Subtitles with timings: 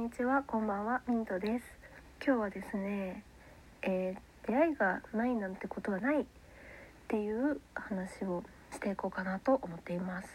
[0.00, 1.64] んにちは、こんばんは、ミントです。
[2.24, 3.22] 今日はですね、
[3.82, 6.24] えー出会いがないなんてことはないっ
[7.06, 8.42] ていう話を
[8.72, 10.28] していこうかなと思っています。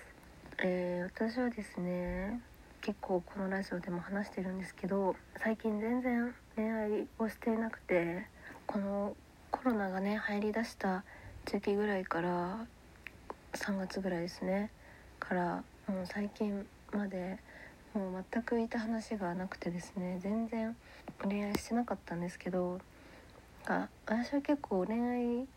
[0.60, 2.42] えー私はですね、
[2.82, 8.28] 結構このラジオでも話してるんですけど、最近全然恋愛をしていなくて、
[8.68, 9.16] この
[9.50, 11.04] コロナがね入りだした
[11.46, 12.68] 時期ぐらいから
[13.54, 14.70] 3月ぐらいですね
[15.20, 17.40] からもう最近まで
[17.96, 20.76] もう全くいた話がなくてですね全然
[21.24, 22.80] 恋愛してなかったんですけど
[23.66, 25.48] あ私は結構恋愛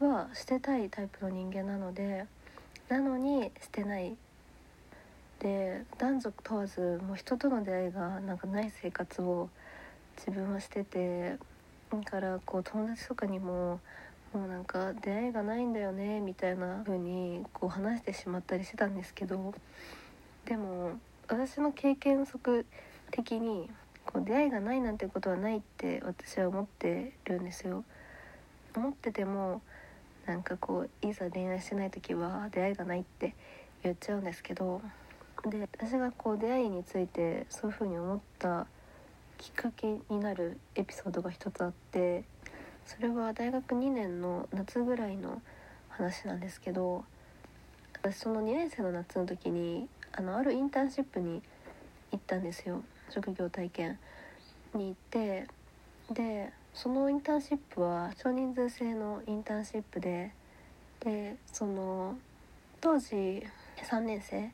[0.00, 2.24] はしてたいタイプの人間なので
[2.88, 4.16] なのにしてない。
[5.40, 9.48] で男女問わずもう人との出会いがなんかない生活を
[10.16, 11.36] 自分はしてて
[11.92, 13.78] だからこう友達とかにも
[14.32, 19.54] もうなんか出会いがないんだよねみたいな風にこう話してしまったりしてたんですけど
[20.44, 22.64] でも私の経験則
[23.10, 23.70] 的に
[24.06, 27.84] こう出会いがないなんてことはないって私は思ってるんですよ。
[28.74, 29.60] 思ってても
[30.26, 33.34] なんかこういざ恋愛してない時は出会いがないって
[33.82, 34.80] 言っちゃうんですけど
[35.46, 38.66] で私がこう出会いについてそういう風に思った
[39.36, 42.24] きっかけになるエピソードが一つあって
[42.86, 45.40] それは大学2年の夏ぐらいの
[45.88, 47.04] 話なんですけど
[48.02, 51.40] 私その2年生の夏の時にあのあるインターンシップに
[52.10, 52.82] 行ったんですよ。
[53.08, 54.00] 職業体験
[54.74, 55.46] に行って。
[56.10, 60.32] でそのインターンシップは少人数制のインターンシップで。
[60.98, 62.18] でその
[62.80, 63.46] 当時
[63.76, 64.50] 3年生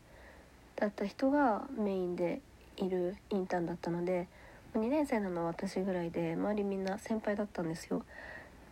[0.77, 2.43] だった人がメインで
[2.77, 4.29] いるインターンだったので。
[4.75, 8.05] 2年生なのは私ぐらいで周りみんな先輩だったんですよ。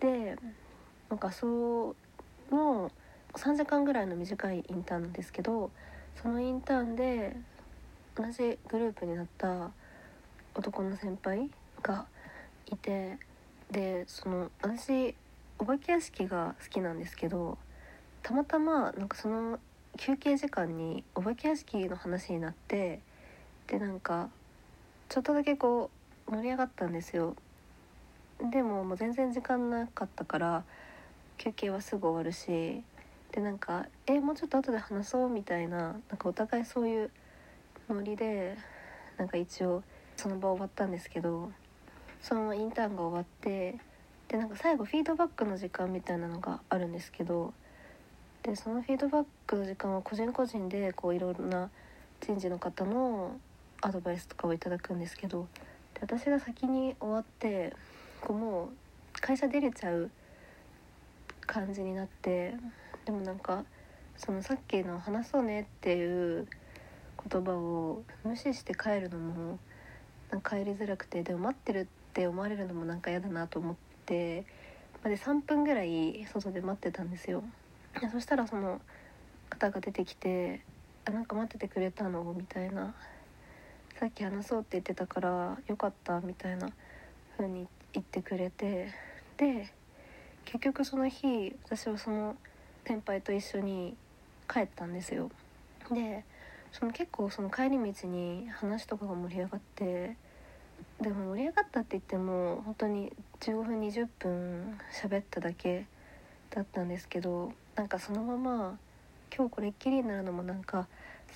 [0.01, 0.37] で
[1.09, 1.95] なんかそ
[2.51, 2.91] の
[3.35, 5.71] 3時間ぐらいの短いインターンなんですけど。
[6.21, 7.37] そのインターンで
[8.15, 9.71] 同じグループになった
[10.55, 11.51] 男の先輩
[11.83, 12.07] が
[12.71, 13.19] いて
[13.71, 15.15] でその私
[15.59, 17.57] お化け屋敷が好きなんですけど
[18.23, 19.59] たまたまなんかその
[19.97, 23.01] 休憩時間にお化け屋敷の話になって
[23.67, 24.29] でなんか
[25.09, 25.91] ちょっとだけこ
[26.29, 27.37] う盛り上がったんですよ。
[28.51, 30.65] でももう全然時間なかったから
[31.39, 32.83] 休憩はすぐ終わるし
[33.33, 37.11] でなんか「えもうちょっと後で話そう」みたいななんかお互いそういう
[37.89, 38.57] ノリで
[39.17, 39.83] なんか一応
[40.17, 41.51] その場終わったんですけど
[42.21, 43.79] そのインターンが終わって
[44.29, 47.53] でなんか最後フィードバックの時間みたいなのがあるんですけど
[48.43, 51.71] でそのフィードバックの時間は個人個人でこういろんな
[52.21, 53.39] 人事の方の
[53.81, 55.49] アドバイスとかをいただくんですけど
[55.95, 57.75] で私が先に終わって
[58.21, 60.11] こうもう会社出れちゃう
[61.47, 62.55] 感じになって
[63.05, 63.65] でもなんか
[64.17, 66.47] そのさっきの「話そうね」っていう
[67.29, 69.59] 言葉を無視して帰るのも
[70.31, 73.77] なんか帰りづらくてでも待ってるって思われるのもなんか嫌だなと思っ
[74.07, 74.45] て
[75.03, 77.43] まで3分ぐらい外で待ってたんですよ。
[78.11, 78.81] そしたらその
[79.51, 80.63] 方が出てきて
[81.05, 82.95] 「あなんか待っててくれたの?」みたいな
[83.99, 86.69] 「さっき話そうって言ってたからよかった」みたいな
[87.37, 88.93] 風に言ってくれて
[89.37, 89.73] で
[90.45, 92.37] 結局その日私はその
[92.85, 93.97] 先輩と一緒に
[94.53, 95.31] 帰ったんですよ。
[95.91, 96.25] で
[96.73, 100.17] その結構その帰り道に話とかが盛り上がって
[101.01, 105.87] でも盛り上がったって言っても本当に15分20分喋っただけ
[106.51, 108.79] だったんですけどなんかそのまま
[109.35, 110.87] 今日これっきりになるのもなんか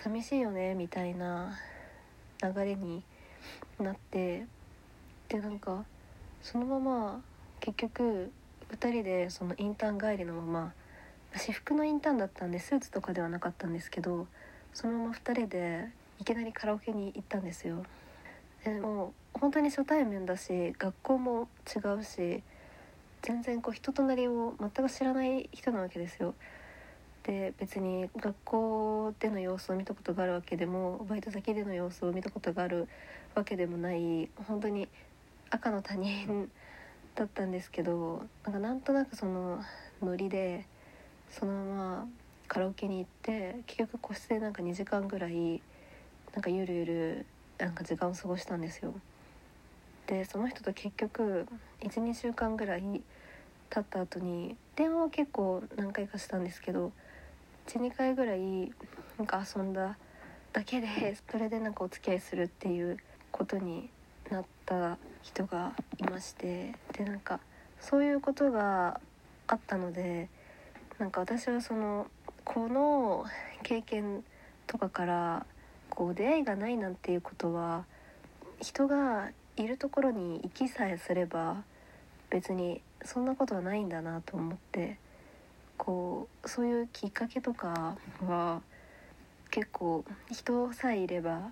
[0.03, 1.59] 寂しいよねみたいな
[2.43, 3.03] 流れに
[3.79, 4.47] なって
[5.29, 5.85] でなんか
[6.43, 7.21] そのまま
[7.61, 8.31] 結局
[8.71, 10.73] 2人でそのインターン帰りのまま
[11.35, 14.27] 私服のインターンだったんでスーツとかではなかったんですけど
[14.73, 15.89] そのまま2人で
[16.19, 17.85] いきなりカラオケに行ったんですよ。
[18.65, 22.43] でもう本当に初対面だし学校も違うし
[23.23, 26.35] 全然こう人となりを全く知らない人なわけですよ。
[27.23, 32.89] で別に学校での様子を見たことがあるわけでもバイト先での様子を見たことがある
[33.35, 34.89] わけでもない本当に
[35.51, 36.49] 赤の他人
[37.17, 39.61] だったんですけどなんかなんとなくその
[40.01, 40.67] ノリで
[41.31, 42.09] そのまま
[42.49, 45.61] カラオケに行って結局個室でなんか2時間ぐらい
[46.33, 47.27] なんかゆるゆる
[47.59, 48.95] なんか時間を過ごしたんですよ。
[50.07, 51.47] でその人と結局
[51.81, 53.03] 12週間ぐらい
[53.71, 56.93] 経った後に電話は結構何回かしたんですけど
[57.67, 58.73] 12回ぐらい
[59.19, 59.97] なんか遊んだ
[60.53, 62.99] だけでそれでなんかお付き合いするっていう
[63.33, 63.91] ことに
[64.31, 67.41] なった人がいましてでなんか
[67.81, 69.01] そういうことが
[69.49, 70.29] あったので
[70.99, 72.07] なんか私はその
[72.43, 73.27] この
[73.63, 74.25] 経験
[74.67, 75.47] とかから
[75.91, 77.85] こう出会いがないなんていうことは
[78.63, 81.65] 人がいるところに行きさえすれば
[82.31, 84.97] 別にそんなことはないんだなと思って
[85.77, 88.63] こうそういうきっかけとかは
[89.51, 90.03] 結構
[90.33, 91.51] 人さえいれば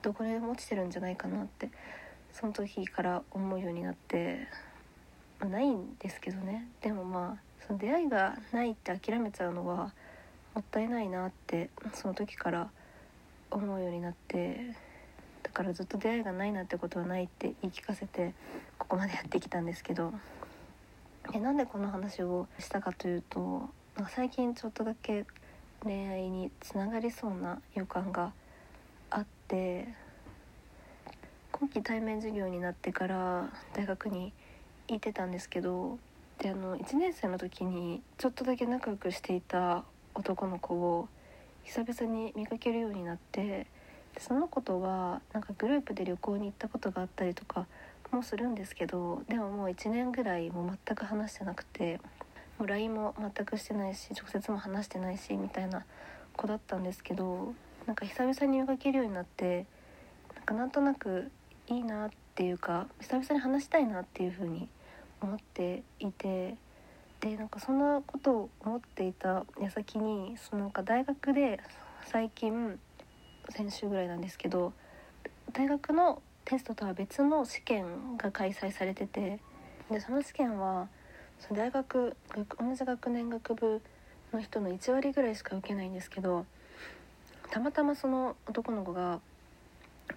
[0.00, 1.70] どこでも落ちてるんじゃないかなって
[2.32, 4.69] その時から思うようになって。
[5.46, 6.68] ないんですけどね。
[6.80, 9.92] でもまあその出会いがないって諦めちゃうのは
[10.54, 12.70] もったいないなってその時から
[13.50, 14.74] 思うようになって
[15.42, 18.34] だからずっと出会いがないなんてことはないって言い聞かせて
[18.78, 20.12] ここまでやってきたんですけど。
[21.32, 23.68] えなんでこの話をしたかというと
[24.08, 25.26] 最近ちょっとだけ
[25.84, 28.32] 恋愛につながりそうな予感が
[29.10, 29.86] あって
[31.52, 34.32] 今期対面授業になってから大学に
[34.94, 35.98] 行ってたんですけど
[36.38, 39.84] であの1年生の時にちょっとだけ仲良くしていた
[40.14, 41.08] 男の子を
[41.64, 43.66] 久々に見かけるようになって
[44.14, 47.66] でその子とはなんかグループで旅行に行ったことがあったりとか
[48.10, 52.00] もするんですけどでももう1年ぐらいも全く話してなくて
[52.58, 55.84] もう LINE も全くしてないし直接も話してないしみたいな
[56.36, 57.54] 子だったんですけど
[57.86, 59.66] なんか久々に見かけるようになって
[60.34, 61.30] なんかなんとなく
[61.68, 64.68] いいなっていうか久々に話したいなっていう風に
[65.20, 66.56] 思っていて
[67.20, 71.60] でなんかそんなことを思っていた矢先にそのなんか大学で
[72.06, 72.78] 最近
[73.50, 74.72] 先週ぐらいなんですけど
[75.52, 79.38] 大学のテストとは別の試験が開催されてて
[79.90, 80.88] でその試験は
[81.38, 82.16] その大学
[82.58, 83.82] 同じ学年学部
[84.32, 86.46] の人の1割ぐらいしか受けないんですけど
[87.50, 89.20] たまたまその男の子が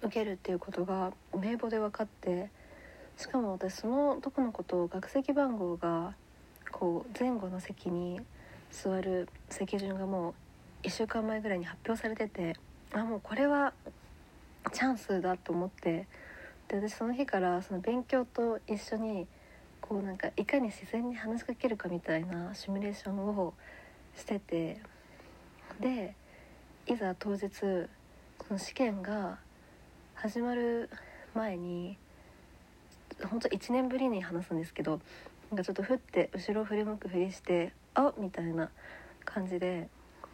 [0.02, 2.50] 受けるっていうことが名簿で分かって
[3.16, 6.14] しかも私その男の子と学籍番号が
[6.72, 8.20] こう前後の席に
[8.70, 10.34] 座る席順がも
[10.82, 12.56] う1週間前ぐらいに発表されてて
[12.92, 13.72] あもうこれは
[14.72, 16.06] チャンスだと思って。
[16.68, 19.26] で私その日からその勉強と一緒に
[19.80, 23.52] こうなんかいかに自然に話しかけるかみたいなシミュレーションを
[24.16, 24.80] してて
[25.80, 26.14] で
[26.86, 27.86] いざ当日そ
[28.50, 29.38] の試験が
[30.14, 30.88] 始まる
[31.34, 31.98] 前に
[33.22, 35.00] 本当1年ぶりに話すんですけど
[35.50, 38.70] なんかちょっとふって後ろ振り向くふりして「あみたいな
[39.24, 39.88] 感じで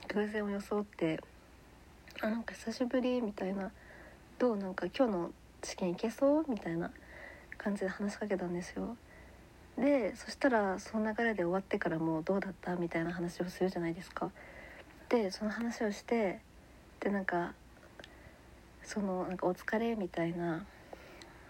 [0.09, 1.21] 偶然を装って
[2.23, 3.71] 「あなんか久しぶり」みたいな
[4.39, 5.33] 「どうなんか今日の
[5.63, 6.91] 試験いけそう?」みたいな
[7.59, 8.97] 感じで話しかけたんですよ。
[9.77, 14.31] でそしたらその流れで終わってからも「どうだった?」みたいな話をするじゃないですか。
[15.09, 16.41] でその話をして
[17.01, 17.55] でなんか
[18.83, 20.65] そのなんか「お疲れ」みたいな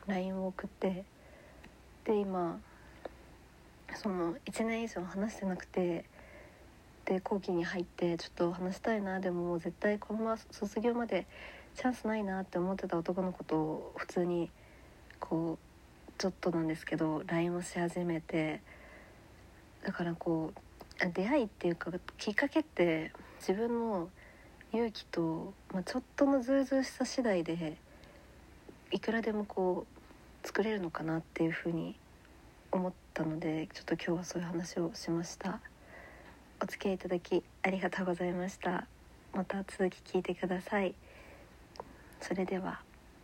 [0.06, 1.04] LINE を送って
[2.10, 2.58] で今
[3.94, 6.04] その1年以上話してなくて
[7.04, 11.28] で後期に入ってちょっと話したいなでも絶対このまま卒業まで
[11.76, 14.50] チャンスないなって思ってた男の子と普通に
[15.20, 18.60] こうちょっとなんですけど LINE をし始めて
[19.86, 24.08] だからこう出会いっていうかきっかけって自分の
[24.72, 27.76] 勇気と、まあ、ちょっとのズうずうしさ次第で
[28.90, 30.00] いくらでもこう
[30.46, 31.94] 作れるのかなっていうふうに
[32.72, 35.60] 思ったのでちょっと今日はそういう話をしました。
[36.62, 38.86] お付き合いいただきありがとうございました。
[39.32, 40.94] また続き聞いてください。
[42.20, 42.89] それでは。